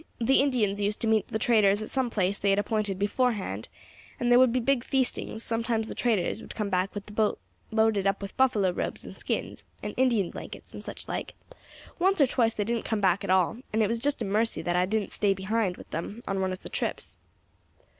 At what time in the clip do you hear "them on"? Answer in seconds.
15.91-16.41